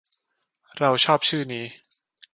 [0.79, 1.65] เราชอบชื่อนี้